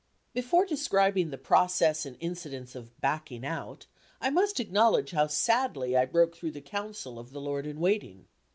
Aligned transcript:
Before 0.33 0.65
describing 0.65 1.29
the 1.29 1.37
process 1.37 2.07
and 2.07 2.17
incidents 2.19 2.73
of 2.73 2.99
"backing 3.01 3.45
out," 3.45 3.85
I 4.19 4.31
must 4.31 4.59
acknowledge 4.59 5.11
how 5.11 5.27
sadly 5.27 5.95
I 5.95 6.05
broke 6.05 6.35
through 6.35 6.53
the 6.53 6.59
counsel 6.61 7.19
of 7.19 7.29
the 7.33 7.39
Lord 7.39 7.67
in 7.67 7.79
Waiting. 7.79 8.25